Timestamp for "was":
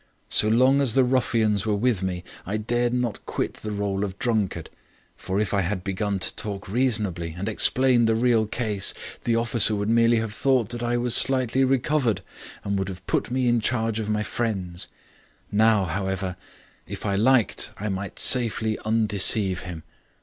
10.97-11.13